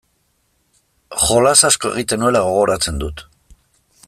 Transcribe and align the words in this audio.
Jolas 1.25 1.59
asko 1.71 1.93
egiten 1.93 2.25
nuela 2.25 2.45
gogoratzen 2.49 3.01
dut. 3.05 3.27